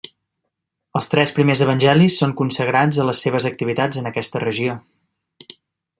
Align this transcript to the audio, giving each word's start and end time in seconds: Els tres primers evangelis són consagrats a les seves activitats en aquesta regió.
Els 0.99 1.09
tres 1.13 1.33
primers 1.39 1.61
evangelis 1.65 2.17
són 2.23 2.33
consagrats 2.41 3.01
a 3.03 3.07
les 3.11 3.23
seves 3.27 3.47
activitats 3.53 4.03
en 4.03 4.11
aquesta 4.13 4.43
regió. 4.49 4.79